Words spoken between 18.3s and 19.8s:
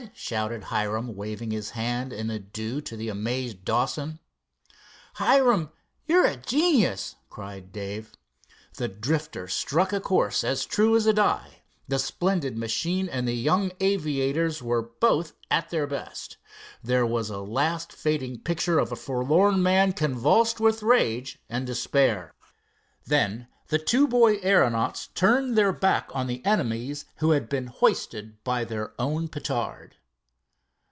picture of a forlorn